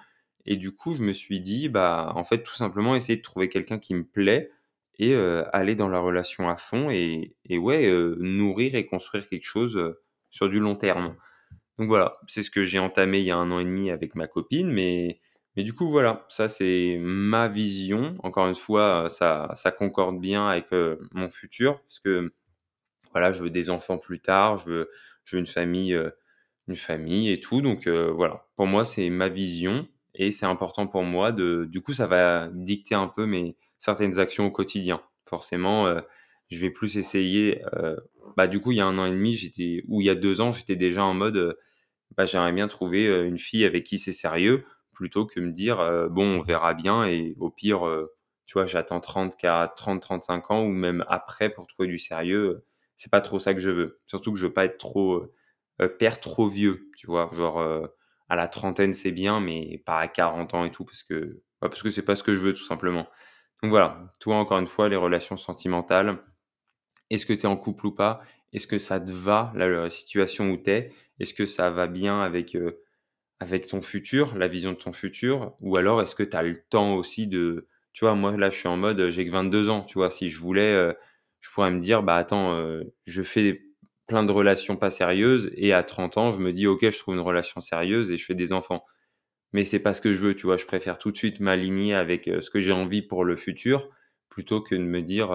[0.45, 3.49] Et du coup, je me suis dit, bah, en fait, tout simplement essayer de trouver
[3.49, 4.51] quelqu'un qui me plaît
[4.99, 9.95] et aller dans la relation à fond et, et ouais, nourrir et construire quelque chose
[10.29, 11.15] sur du long terme.
[11.79, 14.15] Donc voilà, c'est ce que j'ai entamé il y a un an et demi avec
[14.15, 15.19] ma copine, mais,
[15.55, 18.15] mais du coup, voilà, ça c'est ma vision.
[18.21, 20.67] Encore une fois, ça, ça concorde bien avec
[21.11, 22.31] mon futur, parce que
[23.11, 24.89] voilà, je veux des enfants plus tard, je veux,
[25.31, 26.12] veux une famille, euh,
[26.67, 27.62] une famille et tout.
[27.62, 31.65] Donc euh, voilà, pour moi, c'est ma vision et c'est important pour moi de.
[31.69, 35.01] Du coup, ça va dicter un peu mes certaines actions au quotidien.
[35.25, 36.01] Forcément, euh,
[36.49, 37.62] je vais plus essayer.
[38.38, 40.15] bah, du coup, il y a un an et demi, j'étais ou il y a
[40.15, 41.57] deux ans, j'étais déjà en mode.
[42.17, 45.77] bah, j'aimerais bien trouver une fille avec qui c'est sérieux plutôt que me dire,
[46.12, 47.88] bon, on verra bien et au pire,
[48.45, 49.36] tu vois, j'attends 30,
[49.75, 52.63] 30, 35 ans ou même après pour trouver du sérieux.
[52.95, 54.01] C'est pas trop ça que je veux.
[54.06, 55.25] Surtout que je veux pas être trop,
[55.99, 57.29] père trop vieux, tu vois.
[57.34, 57.89] Genre,
[58.29, 61.69] à la trentaine, c'est bien, mais pas à 40 ans et tout, parce que, bah,
[61.69, 63.08] parce que c'est pas ce que je veux, tout simplement.
[63.62, 66.17] Donc voilà, toi, encore une fois, les relations sentimentales,
[67.10, 68.21] est-ce que tu es en couple ou pas?
[68.51, 72.21] Est-ce que ça te va, la, situation où tu es Est-ce que ça va bien
[72.21, 72.58] avec,
[73.39, 75.56] avec ton futur, la vision de ton futur?
[75.62, 77.67] Ou alors est-ce que tu as le temps aussi de...
[77.93, 80.29] Tu vois, moi là, je suis en mode, j'ai que 22 ans, tu vois, si
[80.29, 80.95] je voulais,
[81.43, 82.58] je pourrais me dire, bah attends,
[83.06, 83.62] je fais
[84.08, 87.15] plein de relations pas sérieuses et à 30 ans, je me dis, ok, je trouve
[87.15, 88.84] une relation sérieuse et je fais des enfants.
[89.53, 91.93] Mais c'est pas ce que je veux, tu vois, je préfère tout de suite m'aligner
[91.93, 93.89] avec ce que j'ai envie pour le futur
[94.29, 95.32] plutôt que de me dire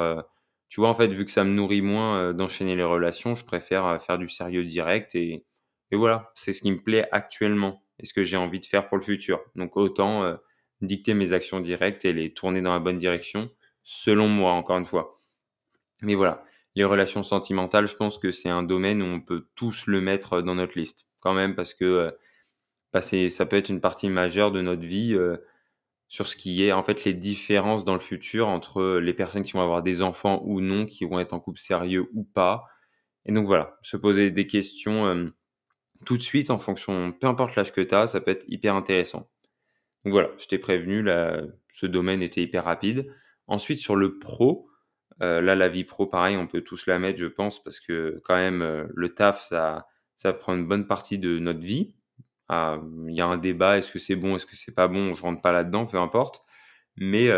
[0.69, 3.45] tu vois, en fait, vu que ça me nourrit moins euh, d'enchaîner les relations, je
[3.45, 5.45] préfère euh, faire du sérieux direct et,
[5.91, 8.89] et voilà, c'est ce qui me plaît actuellement et ce que j'ai envie de faire
[8.89, 9.41] pour le futur.
[9.57, 10.37] Donc autant euh,
[10.83, 13.51] dicter mes actions directes et les tourner dans la bonne direction,
[13.83, 15.15] selon moi, encore une fois.
[16.03, 19.87] Mais voilà, les relations sentimentales, je pense que c'est un domaine où on peut tous
[19.87, 22.17] le mettre dans notre liste, quand même, parce que
[22.93, 25.17] bah, ça peut être une partie majeure de notre vie
[26.09, 29.53] sur ce qui est en fait les différences dans le futur entre les personnes qui
[29.53, 32.65] vont avoir des enfants ou non, qui vont être en couple sérieux ou pas.
[33.27, 35.27] Et donc voilà, se poser des questions euh,
[36.07, 38.75] tout de suite en fonction, peu importe l'âge que tu as, ça peut être hyper
[38.75, 39.29] intéressant.
[40.05, 41.05] Donc voilà, je t'ai prévenu,
[41.71, 43.13] ce domaine était hyper rapide.
[43.47, 44.68] Ensuite, sur le pro,
[45.23, 48.21] euh, là, la vie pro, pareil, on peut tous la mettre, je pense, parce que
[48.25, 51.95] quand même, euh, le taf, ça, ça prend une bonne partie de notre vie.
[52.49, 55.15] Ah, il y a un débat, est-ce que c'est bon, est-ce que c'est pas bon,
[55.15, 56.43] je rentre pas là-dedans, peu importe.
[56.97, 57.31] Mais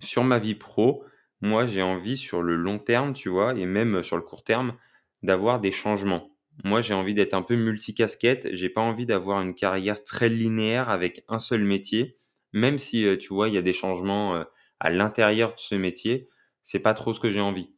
[0.00, 1.04] sur ma vie pro,
[1.40, 4.74] moi j'ai envie sur le long terme, tu vois, et même sur le court terme,
[5.22, 6.36] d'avoir des changements.
[6.64, 10.88] Moi j'ai envie d'être un peu multicasquette, j'ai pas envie d'avoir une carrière très linéaire
[10.90, 12.16] avec un seul métier,
[12.52, 14.44] même si tu vois, il y a des changements
[14.80, 16.28] à l'intérieur de ce métier,
[16.62, 17.70] c'est pas trop ce que j'ai envie.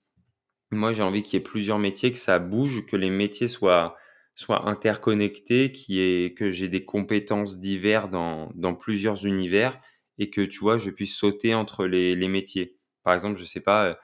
[0.71, 3.97] Moi j'ai envie qu'il y ait plusieurs métiers, que ça bouge, que les métiers soient
[4.35, 9.79] soit interconnecté, qui est que j'ai des compétences diverses dans, dans, plusieurs univers
[10.19, 12.79] et que tu vois, je puisse sauter entre les, les métiers.
[13.03, 13.95] Par exemple, je sais pas, euh,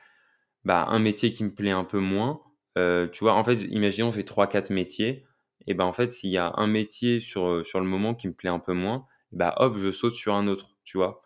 [0.65, 2.43] bah, un métier qui me plaît un peu moins,
[2.77, 5.25] euh, tu vois, en fait, imaginons j'ai trois quatre métiers,
[5.67, 8.29] et ben en fait, s'il y a un métier sur, euh, sur le moment qui
[8.29, 11.23] me plaît un peu moins, bah hop, je saute sur un autre, tu vois.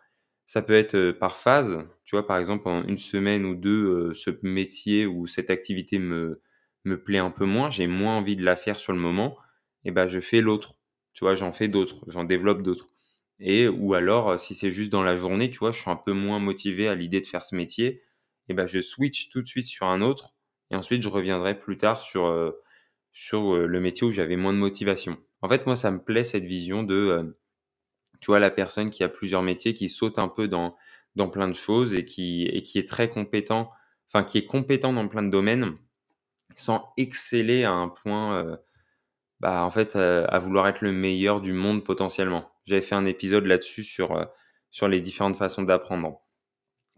[0.53, 4.29] Ça peut être par phase, tu vois, par exemple, en une semaine ou deux, ce
[4.43, 6.43] métier ou cette activité me,
[6.85, 9.35] me plaît un peu moins, j'ai moins envie de la faire sur le moment,
[9.83, 10.75] et ben je fais l'autre.
[11.13, 12.85] Tu vois, j'en fais d'autres, j'en développe d'autres.
[13.39, 16.13] Et ou alors, si c'est juste dans la journée, tu vois, je suis un peu
[16.13, 18.03] moins motivé à l'idée de faire ce métier,
[18.47, 20.35] et ben je switch tout de suite sur un autre,
[20.69, 22.53] et ensuite je reviendrai plus tard sur,
[23.11, 25.17] sur le métier où j'avais moins de motivation.
[25.41, 27.35] En fait, moi, ça me plaît cette vision de,
[28.23, 30.77] tu vois, la personne qui a plusieurs métiers, qui saute un peu dans,
[31.29, 33.69] plein de choses et qui, est très compétent,
[34.07, 35.73] enfin, qui est compétent dans plein de domaines,
[36.55, 38.55] sans exceller à un point, euh,
[39.41, 42.49] bah, en fait, euh, à vouloir être le meilleur du monde potentiellement.
[42.63, 46.21] J'avais fait un épisode là-dessus sur, euh, les différentes façons d'apprendre.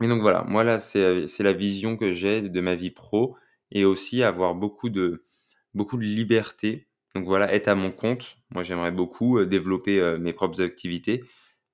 [0.04, 3.36] Et donc voilà, moi là, c'est la vision que j'ai de ma vie pro
[3.72, 5.26] et aussi avoir beaucoup de,
[5.74, 6.88] beaucoup de liberté.
[7.16, 8.38] Donc voilà, être à mon compte.
[8.52, 11.24] Moi, j'aimerais beaucoup développer mes propres activités,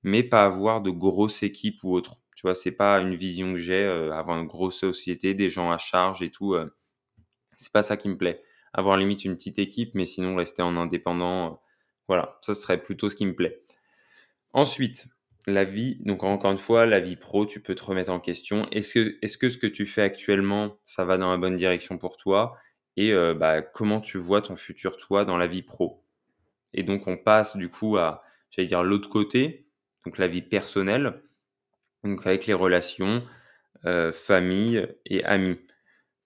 [0.04, 2.16] mais pas avoir de grosses équipes ou autre.
[2.36, 5.78] Tu vois, c'est pas une vision que j'ai, avoir une grosse société, des gens à
[5.78, 6.56] charge et tout
[7.58, 8.42] c'est pas ça qui me plaît.
[8.74, 11.56] Avoir limite une petite équipe, mais sinon rester en indépendant, euh,
[12.08, 13.62] voilà, ça serait plutôt ce qui me plaît.
[14.54, 15.08] Ensuite,
[15.48, 18.68] la vie, donc encore une fois, la vie pro, tu peux te remettre en question.
[18.72, 22.18] Est -ce que ce que tu fais actuellement, ça va dans la bonne direction pour
[22.18, 22.58] toi?
[22.98, 26.04] Et euh, bah, comment tu vois ton futur toi dans la vie pro
[26.74, 29.68] Et donc on passe du coup à, j'allais dire, l'autre côté,
[30.06, 31.22] donc la vie personnelle,
[32.04, 33.24] donc avec les relations,
[33.86, 35.60] euh, famille et amis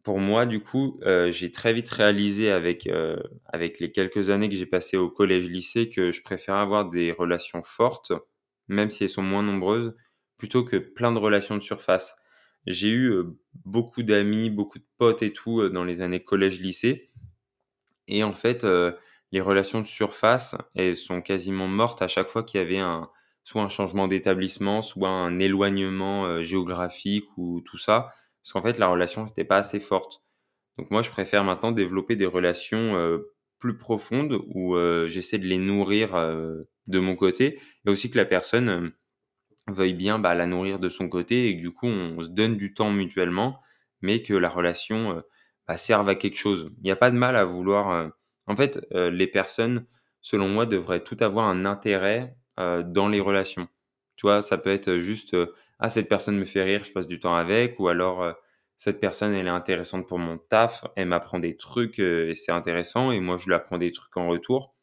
[0.04, 2.88] pour moi, du coup, euh, j'ai très vite réalisé avec,
[3.48, 7.64] avec les quelques années que j'ai passées au collège-lycée que je préfère avoir des relations
[7.64, 8.14] fortes,
[8.68, 9.96] même si elles sont moins nombreuses,
[10.38, 12.16] plutôt que plein de relations de surface.
[12.66, 13.14] J'ai eu
[13.66, 17.08] beaucoup d'amis, beaucoup de potes et tout dans les années collège-lycée.
[18.08, 18.66] Et en fait,
[19.32, 23.10] les relations de surface, elles sont quasiment mortes à chaque fois qu'il y avait un,
[23.44, 28.14] soit un changement d'établissement, soit un éloignement géographique ou tout ça
[28.46, 30.22] parce qu'en fait, la relation n'était pas assez forte.
[30.78, 33.20] Donc moi, je préfère maintenant développer des relations
[33.58, 38.92] plus profondes où j'essaie de les nourrir de mon côté et aussi que la personne
[39.68, 42.58] veuille bien bah, la nourrir de son côté et que du coup, on, se donne
[42.58, 43.62] du temps mutuellement,
[44.02, 45.24] mais que la relation
[45.68, 46.72] bah, serve à quelque chose.
[46.78, 48.12] Il n'y a pas de mal à vouloir...
[48.48, 49.88] En fait, les personnes,
[50.22, 53.68] selon moi, devraient tout avoir un intérêt dans les relations.
[54.18, 55.36] Tu vois, ça peut être juste,
[55.80, 58.36] ah, cette personne me fait rire, je passe du temps avec, ou alors
[58.78, 63.12] cette personne, elle est intéressante pour mon taf, elle m'apprend des trucs et c'est intéressant,
[63.12, 64.76] et moi, je lui apprends des trucs en retour.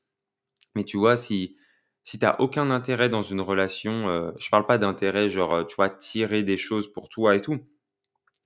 [0.74, 1.56] Mais tu vois, si,
[2.04, 5.90] si tu n'as aucun intérêt dans une relation, je parle pas d'intérêt, genre, tu vois,
[5.90, 7.60] tirer des choses pour toi et tout.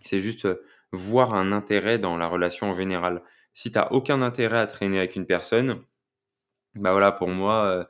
[0.02, 0.48] C'est juste
[0.92, 3.22] voir un intérêt dans la relation en général.
[3.54, 5.82] Si tu n'as aucun intérêt à traîner avec une personne,
[6.74, 7.88] bah voilà, pour moi,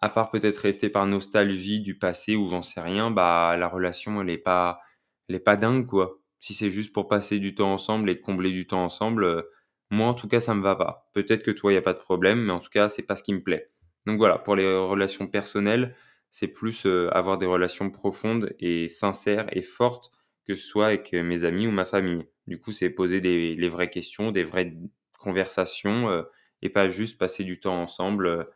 [0.00, 4.20] à part peut-être rester par nostalgie du passé ou j'en sais rien, bah la relation,
[4.22, 4.80] elle est pas,
[5.28, 6.20] elle est pas dingue, quoi.
[6.40, 9.46] Si c'est juste pour passer du temps ensemble et combler du temps ensemble,
[9.90, 11.08] moi en tout cas, ça me va pas.
[11.14, 13.22] Peut-être que toi, il a pas de problème, mais en tout cas, c'est pas ce
[13.24, 13.70] qui me plaît.
[14.06, 15.94] Donc voilà, pour les relations personnelles,
[16.30, 20.12] c'est plus avoir des relations profondes et sincères et fortes
[20.46, 22.24] que ce soit avec mes amis ou ma famille.
[22.46, 24.72] Du coup, c'est poser des, vraies questions, des vraies
[25.18, 26.24] conversations
[26.62, 28.48] et pas juste passer du temps ensemble.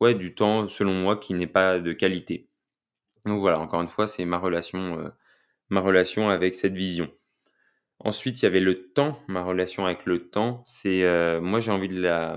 [0.00, 2.48] ouais, du temps, selon moi, qui n'est pas de qualité.
[3.24, 5.10] Donc voilà, encore une fois, c'est ma relation,
[5.70, 7.10] ma relation avec cette vision.
[8.00, 10.62] Ensuite, il y avait le temps, ma relation avec le temps.
[10.66, 12.36] C'est moi, j'ai envie de la,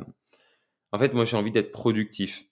[0.91, 2.45] en fait, moi, j'ai envie d'être productif.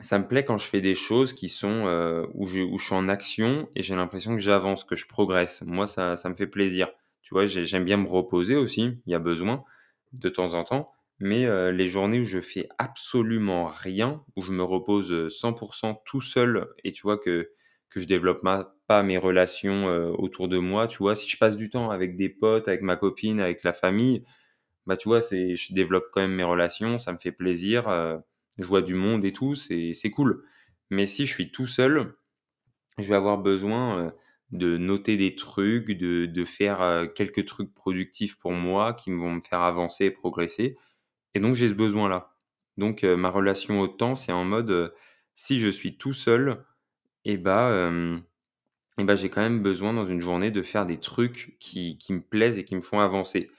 [0.00, 3.08] Ça me plaît quand je fais des choses qui sont euh, où, je, suis en
[3.08, 5.62] action et j'ai l'impression que j'avance, que je progresse.
[5.66, 6.88] Moi, ça, ça me fait plaisir.
[7.22, 8.82] Tu vois, j'aime bien me reposer aussi.
[9.06, 9.64] Il y a besoin
[10.12, 10.92] de temps en temps.
[11.20, 16.20] Mais euh, les journées où je fais absolument rien, où je me repose 100% tout
[16.20, 17.50] seul et tu vois que,
[17.90, 18.40] que je développe
[18.86, 22.16] pas mes relations euh, autour de moi, tu vois, si je passe du temps avec
[22.16, 24.24] des potes, avec ma copine, avec la famille,
[24.88, 28.18] bah, tu vois, c'est, je développe quand même mes relations, ça me fait plaisir, euh,
[28.58, 30.44] je vois du monde et tout, c'est, c'est cool.
[30.90, 32.14] Mais si je suis tout seul,
[32.98, 34.10] je vais avoir besoin euh,
[34.52, 39.34] de noter des trucs, de, de faire euh, quelques trucs productifs pour moi qui vont
[39.34, 40.78] me faire avancer et progresser.
[41.34, 42.34] Et donc, j'ai ce besoin-là.
[42.78, 44.94] Donc, ma relation au temps, c'est en mode,
[45.36, 46.64] si je suis tout seul,
[47.24, 47.90] et eh bah,
[48.98, 52.12] et bah, j'ai quand même besoin dans une journée de faire des trucs qui, qui
[52.12, 53.50] me plaisent et qui me font avancer.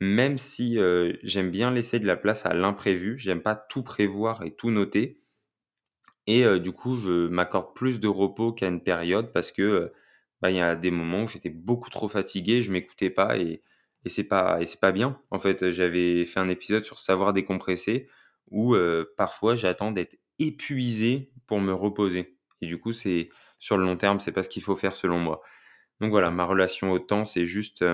[0.00, 0.78] Même si,
[1.22, 5.16] j'aime bien laisser de la place à l'imprévu, j'aime pas tout prévoir et tout noter
[6.26, 9.92] et du coup, je m'accorde plus de repos qu'à une période parce que,
[10.42, 13.62] bah, il y a des moments où j'étais beaucoup trop fatigué, je m'écoutais pas et
[14.04, 15.20] et c'est pas et c'est pas bien.
[15.30, 18.08] En fait, j'avais fait un épisode sur savoir décompresser
[18.50, 18.76] où,
[19.16, 24.20] parfois j'attends d'être épuisé pour me reposer et du coup, c'est sur le long terme,
[24.20, 25.42] c'est pas ce qu'il faut faire selon moi.
[26.00, 27.84] Donc voilà, ma relation au temps, c'est juste,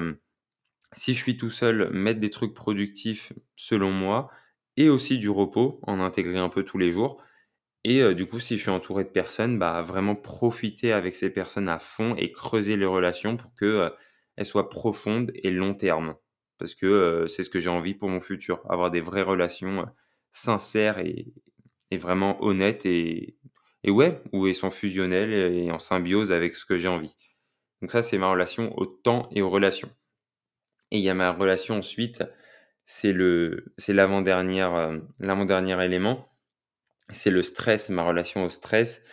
[0.94, 4.30] si je suis tout seul, mettre des trucs productifs selon moi
[4.76, 7.22] et aussi du repos, en intégrer un peu tous les jours.
[7.84, 11.68] Et du coup, si je suis entouré de personnes, bah, vraiment profiter avec ces personnes
[11.68, 13.68] à fond et creuser les relations pour qu'elles
[14.40, 16.16] euh, soient profondes et long terme.
[16.58, 19.86] Parce que c'est ce que j'ai envie pour mon futur, avoir des vraies relations
[20.32, 21.26] sincères et,
[21.92, 23.36] vraiment honnêtes et,
[23.84, 27.16] et ouais, où elles sont fusionnelles et en symbiose avec ce que j'ai envie.
[27.80, 29.90] Donc ça, c'est ma relation au temps et aux relations.
[30.94, 32.22] Et il y a ma relation ensuite,
[32.84, 36.24] c'est euh, l'avant-dernier élément,
[37.10, 39.04] c'est le stress, ma relation au stress.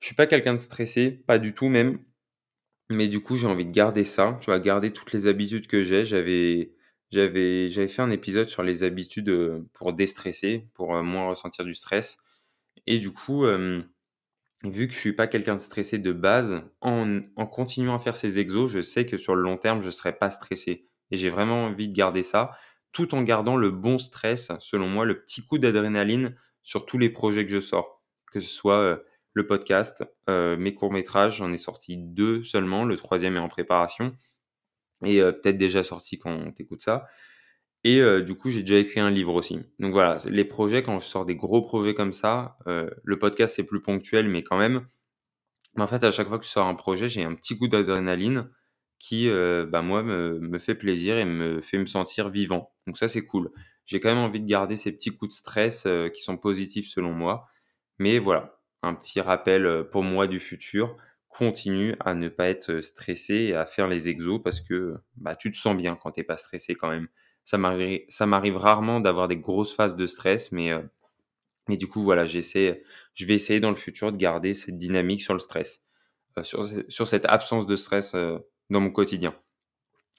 [0.00, 1.98] Je suis pas quelqu'un de stressé, pas du tout même,
[2.90, 5.82] mais du coup j'ai envie de garder ça, tu vois, garder toutes les habitudes que
[5.82, 6.06] j'ai.
[6.06, 6.70] J'avais
[7.12, 12.18] fait un épisode sur les habitudes euh, pour déstresser, pour euh, moins ressentir du stress.
[12.86, 13.44] Et du coup,
[14.64, 18.16] vu que je suis pas quelqu'un de stressé de base, en, en continuant à faire
[18.16, 20.88] ces exos, je sais que sur le long terme, je serai pas stressé.
[21.10, 22.56] Et j'ai vraiment envie de garder ça,
[22.92, 27.10] tout en gardant le bon stress, selon moi, le petit coup d'adrénaline sur tous les
[27.10, 28.02] projets que je sors.
[28.32, 28.96] Que ce soit euh,
[29.34, 34.14] le podcast, euh, mes courts-métrages, j'en ai sorti deux seulement, le troisième est en préparation,
[35.04, 37.06] et euh, peut-être déjà sorti quand on écoute ça.
[37.84, 39.60] Et du coup, j'ai déjà écrit un livre aussi.
[39.78, 43.62] Donc voilà, les projets, quand je sors des gros projets comme ça, le podcast c'est
[43.62, 44.84] plus ponctuel, mais quand même.
[45.78, 48.50] En fait, à chaque fois que je sors un projet, j'ai un petit coup d'adrénaline
[48.98, 52.72] qui, euh, bah, moi, me, me, fait plaisir et me fait me sentir vivant.
[52.86, 53.50] Donc ça, c'est cool.
[53.84, 56.88] J'ai quand même envie de garder ces petits coups de stress euh, qui sont positifs
[56.88, 57.46] selon moi.
[57.98, 60.96] Mais voilà, un petit rappel euh, pour moi du futur.
[61.28, 65.50] Continue à ne pas être stressé et à faire les exos parce que bah, tu
[65.50, 67.08] te sens bien quand tu n'es pas stressé quand même.
[67.44, 70.72] Ça m'arrive rarement d'avoir des grosses phases de stress, mais,
[71.68, 75.32] mais du coup, voilà, je vais essayer dans le futur de garder cette dynamique sur
[75.32, 75.84] le stress,
[76.42, 78.16] sur, sur, cette absence de stress
[78.70, 79.34] dans mon quotidien.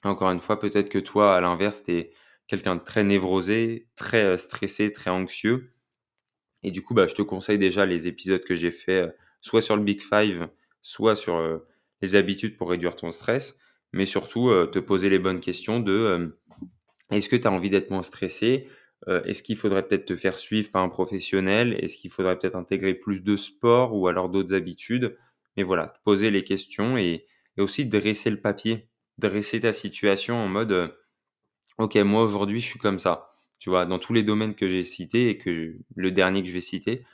[0.04, 2.12] Encore une fois, peut-être que toi, à l'inverse, tu es
[2.46, 5.72] quelqu'un de très névrosé, très euh, stressé, très anxieux.
[6.62, 9.62] Et du coup, bah, je te conseille déjà les épisodes que j'ai fait, euh, soit
[9.62, 10.48] sur le Big Five,
[10.82, 11.58] soit sur euh,
[12.02, 13.58] les habitudes pour réduire ton stress,
[13.92, 16.36] mais surtout te poser les bonnes questions de
[17.10, 18.68] est-ce que tu as envie d'être moins stressé
[19.24, 22.94] est-ce qu'il faudrait peut-être te faire suivre par un professionnel Est-ce qu'il faudrait peut-être intégrer
[22.94, 25.16] plus de sport ou alors d'autres habitudes
[25.56, 27.24] Mais voilà, poser les questions et,
[27.62, 30.88] aussi dresser le papier, dresser ta situation en mode euh,
[31.78, 33.30] Ok, moi aujourd'hui je suis comme ça.
[33.60, 36.52] Tu vois, dans tous les domaines que j'ai cités et que le dernier que je
[36.52, 37.04] vais citer,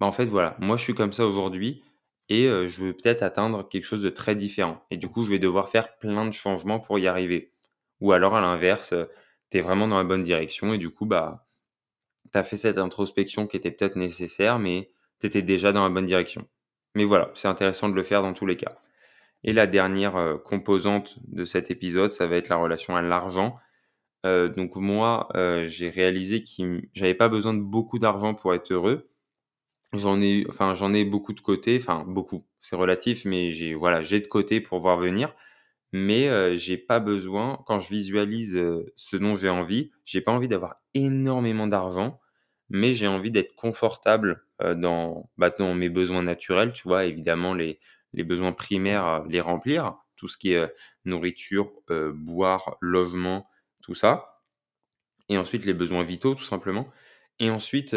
[0.00, 1.82] bah en fait voilà, moi je suis comme ça aujourd'hui
[2.28, 4.84] et euh, je veux peut-être atteindre quelque chose de très différent.
[4.90, 7.52] Et du coup, je vais devoir faire plein de changements pour y arriver.
[8.00, 8.94] Ou alors à l'inverse,
[9.50, 11.46] tu es vraiment dans la bonne direction et du coup, bah,
[12.32, 15.90] tu as fait cette introspection qui était peut-être nécessaire, mais tu étais déjà dans la
[15.90, 16.48] bonne direction.
[16.94, 18.76] Mais voilà, c'est intéressant de le faire dans tous les cas.
[19.44, 23.56] Et la dernière euh, composante de cet épisode, ça va être la relation à l'argent.
[24.26, 28.72] Euh, donc moi, euh, j'ai réalisé que j'avais pas besoin de beaucoup d'argent pour être
[28.72, 29.10] heureux.
[29.92, 34.02] J'en ai, enfin, j'en ai beaucoup de côté, enfin beaucoup, c'est relatif, mais j'ai voilà,
[34.02, 35.34] j'ai de côté pour voir venir
[35.92, 38.60] mais j'ai pas besoin quand je visualise,
[38.96, 42.20] ce dont j'ai envie, j'ai pas envie d'avoir énormément d'argent,
[42.68, 44.44] mais j'ai envie d'être confortable,
[44.76, 47.06] dans, bah, dans mes besoins naturels, tu vois?
[47.06, 47.80] Évidemment les
[48.12, 50.72] les besoins primaires, les remplir, tout ce qui est,
[51.04, 51.70] nourriture,
[52.14, 53.48] boire, logement,
[53.82, 54.42] tout ça.
[55.28, 56.88] Et ensuite les besoins vitaux tout simplement.
[57.38, 57.96] Et ensuite,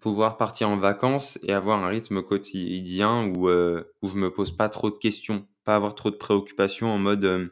[0.00, 4.68] pouvoir partir en vacances et avoir un rythme quotidien où, où je me pose pas
[4.68, 7.48] trop de questions pas avoir trop de préoccupations en mode euh,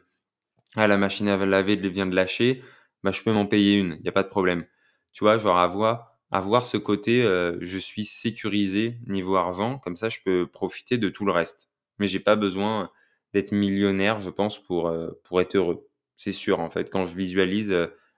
[0.75, 2.63] ah la machine à laver vient de lâcher,
[3.03, 4.65] bah je peux m'en payer une, il n'y a pas de problème.
[5.13, 7.23] Tu vois, genre avoir avoir ce côté
[7.61, 11.69] je suis sécurisé niveau argent, comme ça je peux profiter de tout le reste.
[11.99, 12.91] Mais j'ai pas besoin
[13.33, 15.87] d'être millionnaire, je pense, pour, pour être heureux.
[16.17, 17.75] C'est sûr, en fait, quand je visualise,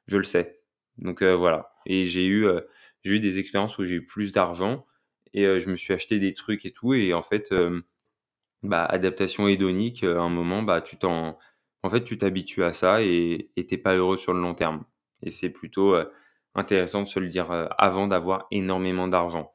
[0.08, 0.62] je le sais.
[0.98, 1.72] Donc voilà.
[1.86, 2.48] Et j'ai eu,
[3.04, 4.86] j'ai eu des expériences où j'ai eu plus d'argent
[5.34, 6.93] et je me suis acheté des trucs et tout.
[6.93, 7.54] Et en fait,
[8.63, 11.38] bah, adaptation hédonique, à un moment, bah, tu t'en
[11.84, 14.84] en fait, tu t'habitues à ça et tu pas heureux sur le long terme
[15.24, 15.96] et c'est plutôt,
[16.58, 19.54] intéressant de se le dire, avant d'avoir énormément d'argent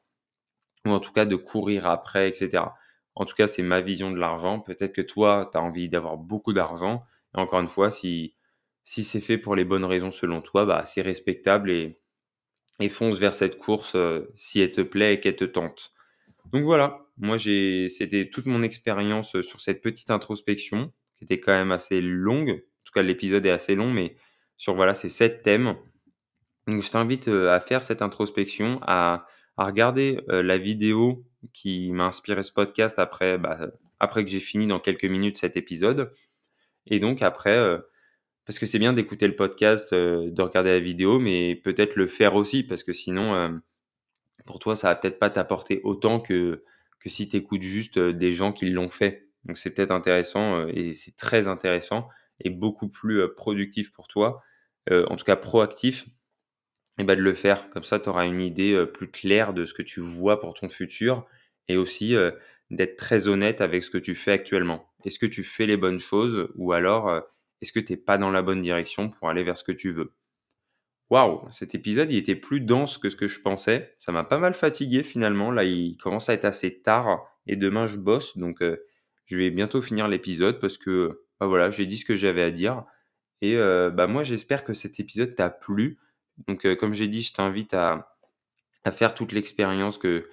[0.85, 2.75] ou en tout cas de courir après et cetera.
[3.15, 4.59] En tout cas, c'est ma vision de l'argent.
[4.59, 7.03] Peut-être que toi, tu as envie d'avoir beaucoup d'argent
[7.35, 8.35] et encore une fois, si
[8.85, 13.33] si c'est fait pour les bonnes raisons selon toi, bah, c'est respectable et fonce vers
[13.33, 13.95] cette course,
[14.35, 15.93] si elle te plaît et qu'elle te tente.
[16.51, 21.53] Donc voilà, moi j'ai, c'était toute mon expérience sur cette petite introspection qui était quand
[21.53, 22.49] même assez longue.
[22.49, 24.17] En tout cas, l'épisode est assez long, mais
[24.57, 25.77] sur ces sept thèmes.
[26.67, 31.23] Donc je t'invite à faire cette introspection, à, regarder la vidéo
[31.53, 33.67] qui m'a inspiré ce podcast après, bah,
[33.99, 36.11] après que j'ai fini dans quelques minutes cet épisode.
[36.87, 37.79] Et donc après,
[38.45, 42.35] parce que c'est bien d'écouter le podcast, de regarder la vidéo, mais peut-être le faire
[42.35, 43.61] aussi, parce que sinon
[44.45, 46.63] pour toi, ça va peut-être pas t'apporter autant que,
[46.99, 49.27] que si tu écoutes juste des gens qui l'ont fait.
[49.45, 52.07] Donc c'est peut-être intéressant et c'est très intéressant
[52.39, 54.41] et beaucoup plus productif pour toi,
[54.89, 56.07] en tout cas proactif,
[56.97, 57.69] et bah de le faire.
[57.69, 60.69] Comme ça, tu auras une idée plus claire de ce que tu vois pour ton
[60.69, 61.25] futur
[61.67, 62.15] et aussi
[62.71, 64.91] d'être très honnête avec ce que tu fais actuellement.
[65.05, 67.23] Est-ce que tu fais les bonnes choses ou alors
[67.61, 69.91] est-ce que tu n'es pas dans la bonne direction pour aller vers ce que tu
[69.91, 70.13] veux?
[71.09, 73.95] Waouh, cet épisode, il était plus dense que ce que je pensais.
[73.99, 75.51] Ça m'a pas mal fatigué finalement.
[75.51, 78.63] Là, il commence à être assez tard et demain je bosse, donc
[79.25, 82.51] je vais bientôt finir l'épisode parce que bah voilà, j'ai dit ce que j'avais à
[82.51, 82.83] dire.
[83.41, 85.99] Et bah moi, j'espère que cet épisode t'a plu.
[86.47, 88.15] Donc, comme j'ai dit, je t'invite à,
[88.91, 90.29] faire toute l'expérience que,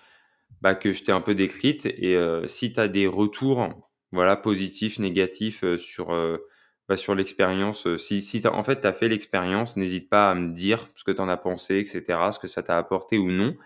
[0.60, 1.86] bah, que je t'ai un peu décrite.
[1.86, 3.68] Et si tu as des retours
[4.12, 6.12] voilà, positifs, négatifs sur
[6.96, 7.86] sur l'expérience.
[7.96, 11.10] Si, si en fait, tu as fait l'expérience, n'hésite pas à me dire ce que
[11.10, 13.56] tu en as pensé, etc., ce que ça t'a apporté ou non.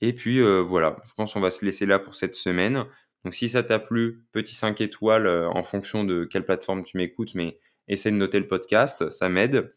[0.00, 2.84] Et puis voilà, je pense qu'on va se laisser là pour cette semaine.
[3.24, 7.34] Donc si ça t'a plu, petit 5 étoiles en fonction de quelle plateforme tu m'écoutes,
[7.34, 9.72] mais essaie de noter le podcast, ça m'aide.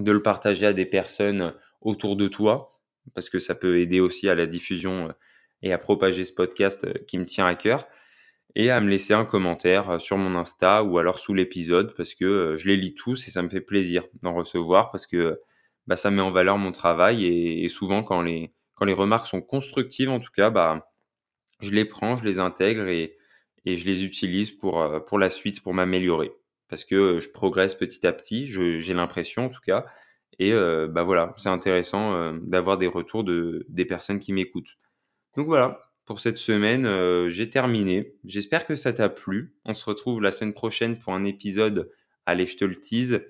[0.00, 2.80] De le partager à des personnes autour de toi,
[3.14, 5.12] parce que ça peut aider aussi à la diffusion
[5.62, 7.86] et à propager ce podcast qui me tient à cœur
[8.54, 12.14] et à me laisser un commentaire euh, sur mon Insta ou alors sous l'épisode parce
[12.14, 15.40] que euh, je les lis tous et ça me fait plaisir d'en recevoir parce que
[15.86, 20.20] bah, ça met en valeur mon travail et, souvent quand les, remarques sont constructives en
[20.20, 20.88] tout cas, bah,
[21.60, 23.16] je les prends, je les intègre et,
[23.66, 26.32] je les utilise euh, pour la suite, pour m'améliorer.
[26.70, 29.84] Parce que je progresse petit à petit, j'ai l'impression en tout cas.
[30.38, 34.78] Et bah voilà, c'est intéressant d'avoir des retours de, des personnes qui m'écoutent.
[35.36, 38.14] Donc voilà, pour cette semaine, j'ai terminé.
[38.24, 39.54] J'espère que ça t'a plu.
[39.64, 41.90] On se retrouve la semaine prochaine pour un épisode.
[42.26, 43.22] Allez, je te le tease.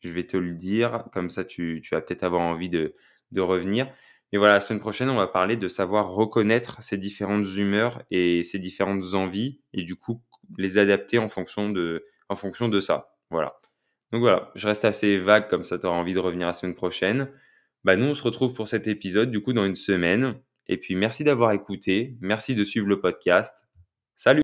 [0.00, 1.04] Je vais te le dire.
[1.12, 2.94] Comme ça, tu, vas peut-être avoir envie de,
[3.36, 3.86] revenir.
[4.32, 8.42] Mais voilà, la semaine prochaine, on va parler de savoir reconnaître ces différentes humeurs et
[8.42, 10.20] ces différentes envies et du coup
[10.58, 13.16] les adapter en fonction de, en fonction de ça.
[13.30, 13.54] Voilà.
[14.12, 16.74] Donc voilà, je reste assez vague comme ça, tu auras envie de revenir la semaine
[16.74, 17.28] prochaine.
[17.84, 20.40] Bah, nous, on se retrouve pour cet épisode, du coup, dans une semaine.
[20.68, 22.16] Et puis, merci d'avoir écouté.
[22.20, 23.68] Merci de suivre le podcast.
[24.16, 24.32] Salut